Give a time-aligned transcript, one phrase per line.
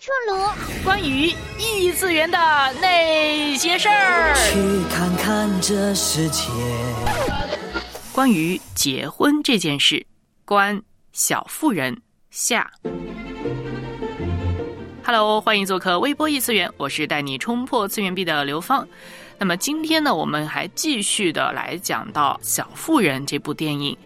[0.00, 2.36] 出炉，关于异次元的
[2.80, 4.34] 那些事儿。
[4.34, 6.48] 去看看这世界。
[8.12, 10.04] 关于结婚这件事，
[10.44, 12.70] 关小妇人下。
[15.04, 18.86] Hello，欢迎做客微波异次元，我是带你冲破次元壁的刘芳。
[19.38, 23.96] 那么今天呢，我们还继续的来讲到《小妇人》这部电影。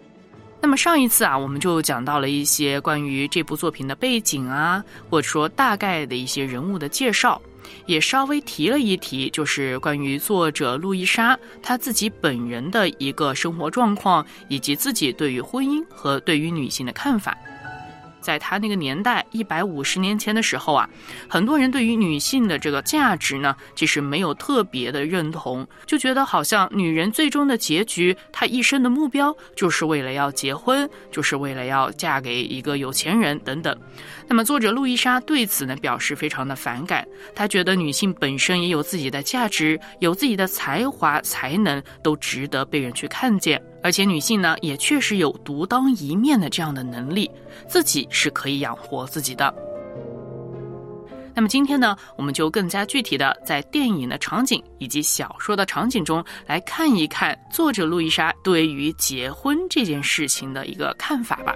[0.61, 7.41] 那么上一次啊，我们就讲到了一些关于这部作品的背景啊，或者说大概的一些人物的介绍，
[7.85, 17.37] 也稍微提了一提，就是关于作者路易莎她自己本人的一个生活状况，以及自己对于婚姻和对于女性的看法。
[18.29, 20.87] 在他那个年代，一百五十年前的时候啊，
[21.27, 33.75] 很多人对于女性的这个价值呢，其实没有特别的认同，就觉得好像女人最终的结局，她一生的目标就是为了要结婚，就是为了要嫁给一个有钱人等等。
[34.27, 43.59] 那么作者路易莎对此呢表示非常的反感，她觉得女性本身也有自己的价值，有自己的才华才能，都值得被人去看见。
[43.81, 47.29] 而且女性呢，也确实有独当一面的这样的能力，
[47.67, 49.53] 自己是可以养活自己的。
[51.35, 61.55] 那么今天呢，我们就更加具体的在电影的场景以及小说的场景中来看一看作者路易莎对于结婚这件事情的一个看法吧。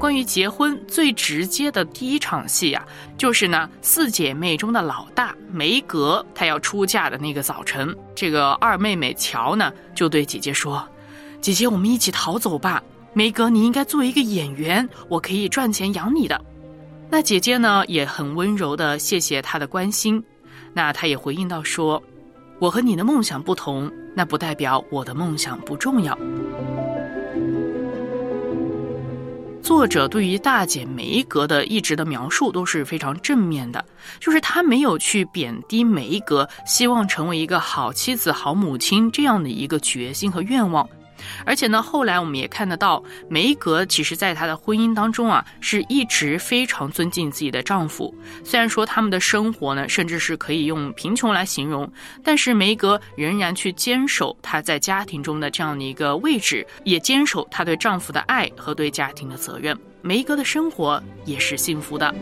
[0.00, 2.82] 关于结婚最直接的第一场戏啊，
[3.18, 10.82] 就是呢四姐妹中的老大梅格她要出嫁的那个早晨，这个二妹妹乔呢就对姐姐说
[11.42, 12.82] ：“姐姐，我们一起逃走吧。
[13.12, 16.40] 梅格，你应该做一个演员，我可以赚钱养你的。”
[17.10, 20.24] 那姐姐呢也很温柔的谢谢她的关心，
[20.72, 22.02] 那她也回应到说
[22.58, 26.18] ：“我和你的梦想不同，那不代表我的梦想不重要。”
[29.62, 33.84] 作者对于大姐梅格的一直的描述都是非常正面的，
[34.18, 40.88] 就是他没有去贬低梅格，希望成为一个好妻子、好母亲这样的一个决心和愿望。
[41.44, 48.14] 而且呢，后来我们也看得到，梅格其实在她的婚姻当中啊，是一直非常尊敬自己的丈夫。
[48.44, 51.90] 虽然说他们的生活呢，甚至是可以用贫穷来形容，
[52.24, 59.76] 但是梅格仍然去坚守她在家庭中的这样的一个位置，也坚守她对丈夫的爱和对家庭的责任。
[60.02, 62.14] 梅格的生活也是幸福的。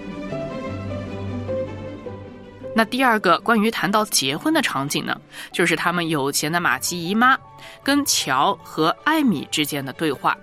[2.78, 7.36] 那第二个关于谈到结婚的场景呢，就是他们有钱的玛奇姨妈
[7.82, 10.38] 跟乔和艾米之间的对话。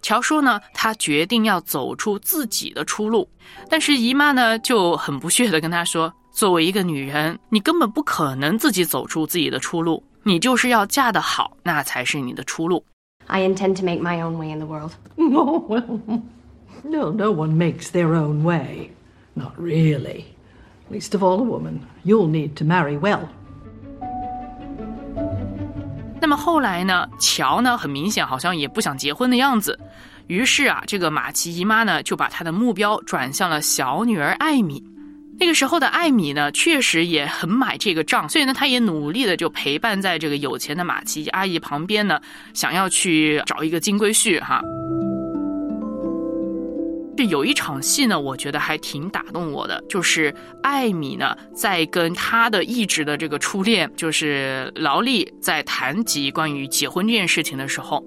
[0.00, 3.28] 乔说呢，他决定要走出自己的出路，
[3.68, 12.82] 但是姨妈呢就很不屑的跟他说：“作为一个女人，你根本不可能自己走出自己的出路，你就是要嫁得好，那才是你的出路。”
[13.28, 14.92] I intend to make my own way in the world.
[15.18, 16.00] Oh, well,
[16.82, 18.92] no, no one makes their own way.
[19.34, 20.24] Not really.
[20.90, 21.78] Least of all a woman.
[22.04, 23.20] You'll need to marry well.
[26.20, 27.08] 那么后来呢？
[27.18, 29.78] 乔呢，很明显好像也不想结婚的样子。
[30.26, 34.82] 于是啊，这个马奇姨妈呢，就把她的目标转向了小女儿艾米。
[35.38, 42.20] 那个时候的艾米呢，确实也很买这个账，所以呢，她也努力的就陪伴在这个有钱的马奇阿姨旁边呢，
[42.52, 44.60] 想要去找一个金龟婿哈。
[47.20, 58.02] 是有一场戏呢，我觉得还挺打动我的，就是艾米呢在跟她的一直的这个初恋，就是劳力在谈及关于结婚这件事情的时候，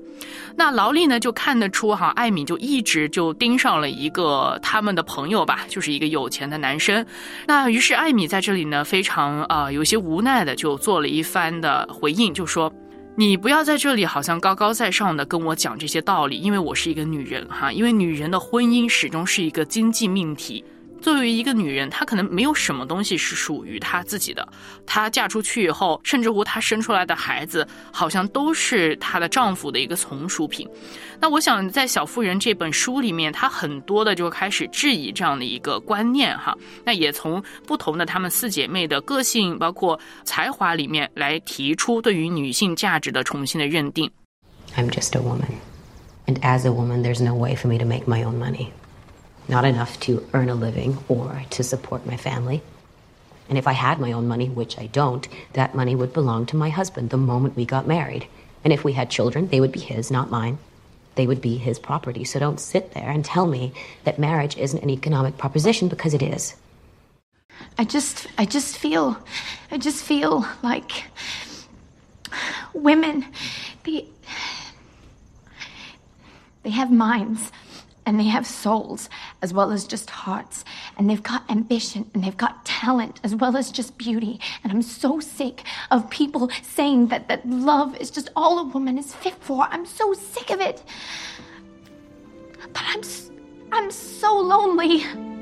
[0.55, 7.05] 那劳力呢就看得出哈，艾米就一直就盯上了一个他们的朋友吧，就是一个有钱的男生。
[7.45, 12.73] 那于是艾米在这里呢非常啊有些无奈的就做了一番的回应，就说。
[13.15, 20.65] 你不要在这里好像高高在上的跟我讲这些道理，因为我是一个女人哈，因为女人的婚姻始终是一个经济命题。
[21.03, 24.47] 作为一个女人，她可能没有什么东西是属于她自己的。
[24.85, 30.65] 她嫁出去以后，甚至乎她生出来的孩子，好像都是她的丈夫的一个从属品。
[31.19, 36.57] 那我想，在《小妇人》这本书里面，她很多的就开始质疑这样的一个观念哈。
[36.85, 44.09] 那也从不同的她们四姐妹的个性，包括才华里面来提出对于女性价值的重新的认定。
[44.77, 45.51] I'm just a woman,
[46.27, 48.67] and as a woman, there's no way for me to make my own money.
[49.47, 52.61] Not enough to earn a living or to support my family.
[53.49, 56.55] And if I had my own money, which I don't, that money would belong to
[56.55, 58.27] my husband the moment we got married.
[58.63, 60.57] And if we had children, they would be his, not mine.
[61.15, 62.23] They would be his property.
[62.23, 63.73] So don't sit there and tell me
[64.05, 66.55] that marriage isn't an economic proposition because it is.
[67.77, 69.17] I just I just feel
[69.71, 71.03] I just feel like
[72.73, 73.25] women
[73.83, 74.07] they
[76.63, 77.51] they have minds
[78.05, 79.09] and they have souls
[79.41, 80.65] as well as just hearts.
[80.97, 84.39] And they've got ambition and they've got talent as well as just beauty.
[84.63, 88.97] And I'm so sick of people saying that, that love is just all a woman
[88.97, 89.67] is fit for.
[89.69, 90.83] I'm so sick of it.
[92.73, 93.01] But I'm,
[93.71, 95.32] I'm so lonely.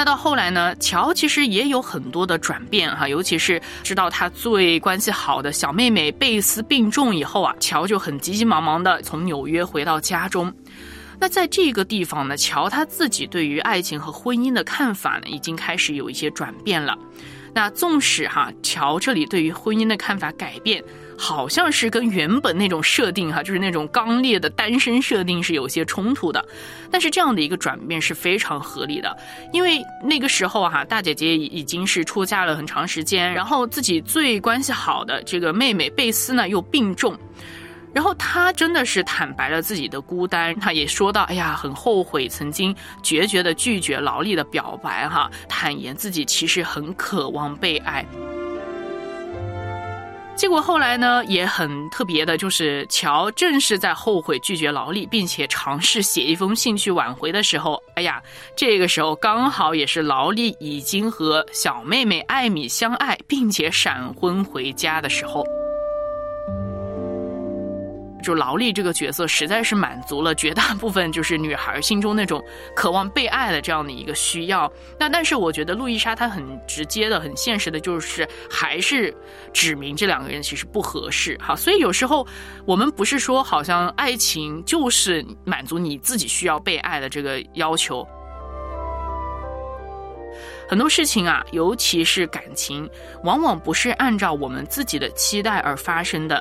[0.00, 10.50] 那到后来呢，乔其实也有很多的转变哈，尤其是知道他最关系好的小妹妹贝斯病重以后啊，乔就很急急忙忙的从纽约回到家中。
[11.18, 16.96] 那在这个地方呢，乔他自己对于爱情和婚姻的看法呢，已经开始有一些转变了。
[17.52, 20.82] 那纵使哈，乔这里对于婚姻的看法改变。
[21.22, 26.42] 好像是跟原本那种设定哈，就是那种刚烈的单身设定是有些冲突的，
[26.90, 29.14] 但是这样的一个转变是非常合理的，
[29.52, 37.14] 因为那个时候哈，大姐姐已经是出嫁了很长时间，然后自己最关系好的这个妹妹贝斯呢又病重，
[37.92, 48.06] 然后她真的是坦白了自己的孤单，她也说到，哎呀，很后悔曾经决绝的拒绝劳力的表白哈，坦言自己其实很渴望被爱。
[50.40, 58.22] 结果后来呢，也很特别的，就是乔正是在后悔拒绝劳力，并且尝试写一封信去挽回的时候，哎呀，
[58.56, 65.44] 这个时候刚好也是劳力已经和小妹妹艾米相爱，并且闪婚回家的时候。
[68.20, 72.42] 就劳力这个角色实在是满足了绝大部分就是女孩心中那种
[72.74, 74.70] 渴望被爱的这样的一个需要。
[74.98, 79.14] 那但是我觉得路易莎她很直接的、很现实的，就是还是
[79.52, 81.56] 指明这两个人其实不合适哈。
[81.56, 82.26] 所以有时候
[82.64, 88.06] 我们不是说好像爱情就是满足你自己需要被爱的这个要求。
[90.68, 92.88] 很多事情啊，尤其是感情，
[93.24, 96.40] 往往不是按照我们自己的期待而发生的。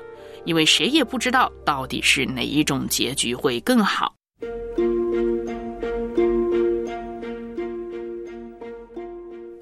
[0.49, 4.18] 因为谁也不知道到底是哪一种结局会更好。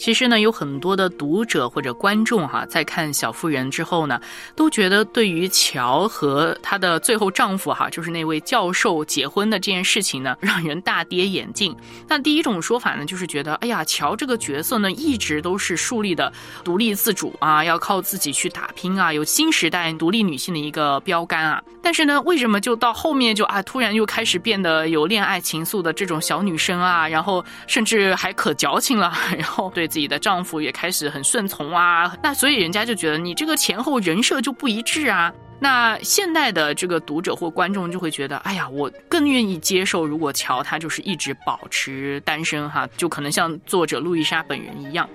[0.08, 4.22] 其实呢，有很多的读者或者观众哈，在看《小妇人》之后呢，
[4.56, 11.76] 都觉得对于乔和她的最后丈夫哈，就是那位教授结婚的这件事情呢，让人大跌眼镜。
[12.08, 16.32] 那第一种说法呢，就是觉得，哎呀，乔这个角色呢，一直都是树立的
[16.64, 21.62] 独立自主啊，要靠自己去打拼啊，有新时代独立女性的一个标杆啊。
[21.88, 29.88] 但是呢，为什么就到后面就啊，突然又开始变得有恋爱情愫的这种小女生啊，然后甚至还可矫情了，然后对。
[29.88, 35.34] 自己的丈夫也开始很顺从啊， 那所以人家就觉得你这个前后人设就不一致啊。
[35.62, 45.10] 那现代的这个读者或观众就会觉得，哎呀，我更愿意接受，如果乔他就是一直保持单身哈，就可能像作者路易莎本人一样。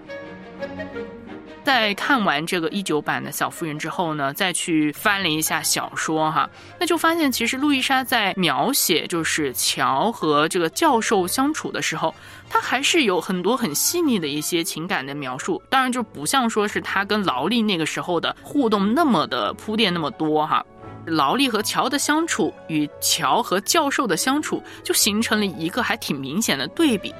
[1.64, 6.48] 在看完这个一九版的小妇人之后呢，再去翻了一下小说哈，
[6.78, 12.14] 那就发现其实路易莎在描写就是乔和这个教授相处的时候，
[12.50, 15.62] 他还是有很多很细腻的一些情感的描述。
[15.68, 20.64] 当然就不像说是他跟劳力那个时候的互动那么的铺垫那么多哈。
[21.04, 27.12] 劳力和乔的相处与乔和教授的相处就形成了一个还挺明显的对比。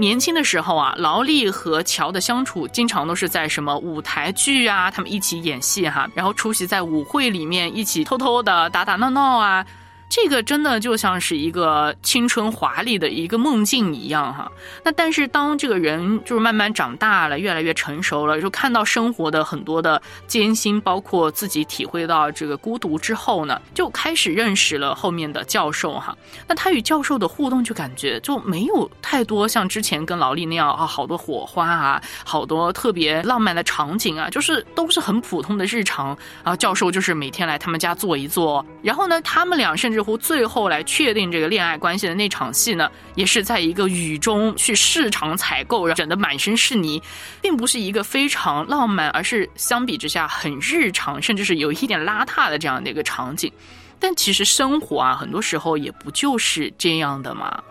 [0.00, 9.64] 年轻的时候啊，劳力和乔的相处经常都是在什么舞台剧啊，他们一起演戏哈，然后出席在舞会里面一起偷偷的打打闹闹啊。
[10.10, 14.50] 这个真的就像是一个青春华丽的一个梦境一样哈。
[14.82, 26.16] 那但是当这个人就是慢慢长大了，越来越成熟了，就看到生活的很多的艰辛，包括自己体会到这个孤独之后呢，就开始认识了后面的教授哈。
[26.48, 36.56] 那他与教授的互动就感觉就没有太多像之前跟劳力那样啊，好多火花啊，好多特别浪漫的场景啊，就是都是很普通的日常啊。
[36.56, 39.99] 教授就是每天来他们家坐一坐，然后呢，他们俩甚至。
[40.00, 47.02] 乎最后来确定这个恋爱关系的那场戏呢，也是在一个雨中去市场采购，然后整得满身是泥，
[47.40, 53.52] 并不是一个非常浪漫，而是相比之下很日常，甚至是有一点邋遢的这样的一个场景。
[53.98, 57.62] 但其实生活啊，很多时候也不就是这样的吗？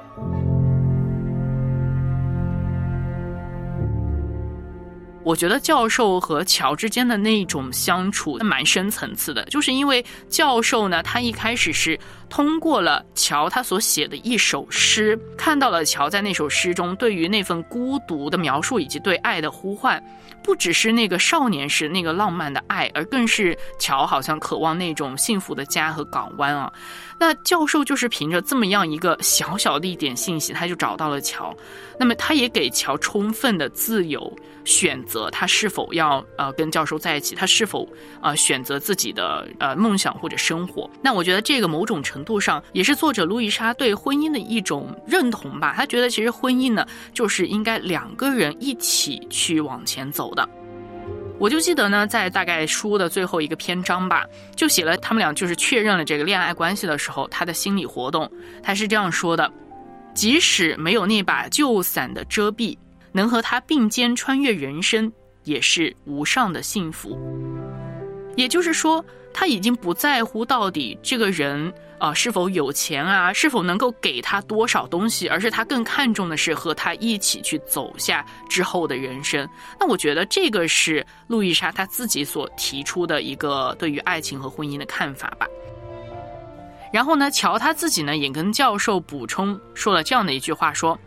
[5.23, 11.99] 我觉得教授和乔之间的那种相处蛮深层次的，就是因为教授呢，他一开始是
[12.29, 20.01] 通过了乔他所写的一首诗，看到了乔在那首诗中对于那份孤独的描述以及对爱的呼唤。
[20.41, 26.71] 不只是那个少年时那个浪漫的爱，而更是乔好像渴望那种幸福的家和港湾啊。
[27.19, 31.53] 那教授就是凭着这么样一个小小的一点信息，他就找到了乔。
[31.99, 34.33] 那么他也给乔充分的自由
[34.63, 37.89] 选择，他是否要呃跟教授在一起，他是否
[38.21, 40.87] 呃选择自己的呃梦想或者生活。
[41.01, 45.73] 那我觉得这个某种程度上也是作者路易莎对婚姻的一种认同吧。
[45.75, 50.47] 他觉得其实婚姻呢，就是应该两个人一起去往前走的。
[51.39, 54.25] 我就记得呢，在大概书的最后一个篇章吧，
[54.57, 58.29] 就写了他们俩就是确认了这个恋爱关系的时候，他的心理活动，
[58.61, 59.49] 他是这样说的：
[60.13, 62.77] 即使没有那把旧伞的遮蔽，
[63.11, 65.11] 能和他并肩穿越人生，
[65.43, 67.17] 也是无上的幸福。
[68.35, 71.73] 也就是说，他已经不在乎到底这个人。
[71.99, 73.33] 啊，是否有钱啊？
[73.33, 75.27] 是否能够给他多少东西？
[75.27, 79.45] 而是他更看重的是和他一起去走下之后的人生。
[79.77, 85.45] 那我觉得这个是路易莎她自己所提出的一个对于爱情和婚姻的看法吧。
[86.93, 90.97] 然后呢，乔他自己呢也跟教授补充说了这样的一句话：说，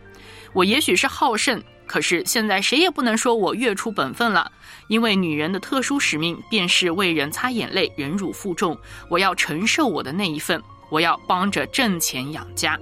[0.52, 4.50] 我也许是好胜，可是现在谁也不能说我越出本分了。
[4.88, 8.76] 因为女人的特殊使命便是为人擦眼泪、忍辱负重，
[9.08, 10.62] 我要承受我的那一份。
[10.90, 12.78] 我要帮着挣钱养家。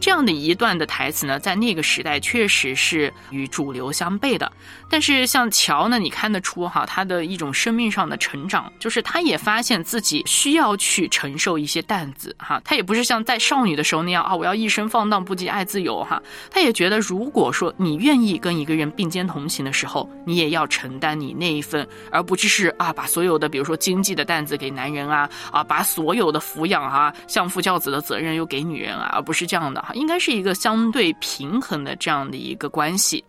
[0.00, 4.50] 这样的一段的台词呢，在那个时代确实是与主流相悖的。
[4.90, 12.60] 但是像乔呢，你看得出哈，他的一种生命上的成长，就是他也发现自己需要去承受一些担子哈。
[12.64, 16.22] 他也不是像在少女的时候那样啊，我要一生放荡不羁爱自由哈。
[16.50, 29.94] 他也觉得，如果说你愿意跟一个人并肩同行的时候，你也要承担你那一份，而不只是啊，把所有的比如说经济的担子给男人啊，啊，把所有的抚养啊、相夫教子的责任又给女人啊，而不是这样的哈。
[29.94, 33.24] 应该是一个相对平衡的这样的一个关系。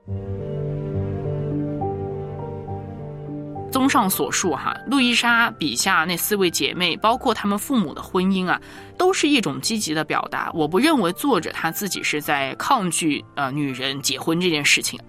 [3.71, 8.59] 综上所述，哈，路易莎笔下那四位姐妹，包括她们父母的婚姻啊，
[8.97, 10.51] 都是一种积极的表达。
[10.55, 14.99] 我不认为作者他自己是在抗拒呃女人结婚这件事情，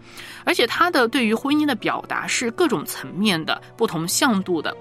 [0.44, 4.76] 而且他的对于婚姻的表达是各种层面的、不同向度的。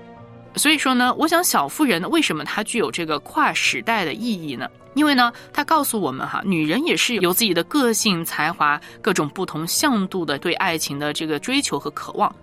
[0.56, 4.68] 所以说呢，我想小妇人为什么它具有这个跨时代的意义呢？
[4.96, 12.36] 因为呢，它告诉我们哈，女人也是有自己的个性、才华、各种不同向度的对爱情的这个追求和渴望。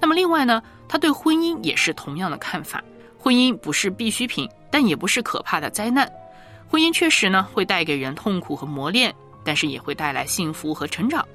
[0.00, 2.82] 那么另外呢，她对婚姻也是同样的看法。
[3.16, 6.10] 婚姻不是必需品，但也不是可怕的灾难。
[6.68, 9.14] 婚姻确实呢会带给人痛苦和磨练，
[9.44, 11.26] 但是也会带来幸福和成长。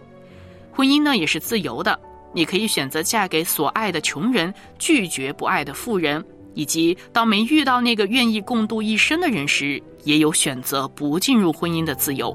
[0.71, 1.97] 婚姻呢也是自由的。
[2.37, 12.31] 你可以选择嫁给所爱的穷人，拒绝不爱的富人，以及当没遇到那个愿意共度一生的人时，也有选择不进入婚姻的自由。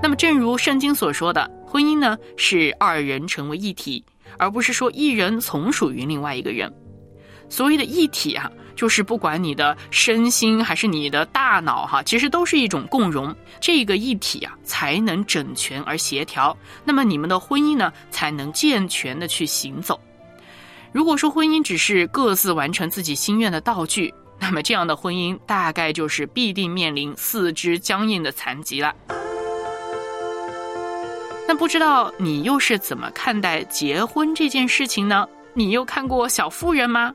[0.00, 4.04] 那么，正如圣经所说的，婚姻呢是二人成为一体，
[4.38, 6.72] 而不是说一人从属于另外一个人。
[7.48, 8.50] 所谓的一体啊。
[8.76, 16.54] 就是不管你的身心还是你的大脑哈，其实都是一种共融，这个一体啊才能整全而协调。
[16.84, 19.98] 那么你们的婚姻呢才能健全的去行走。
[20.92, 28.94] 如果说婚姻只是各自完成自己心愿的道具， 那么这样的婚姻大概就是必定面临四肢僵硬的残疾了。
[31.48, 35.26] 那不知道你又是怎么看待结婚这件事情呢？
[35.54, 37.14] 你又看过《小妇人》吗？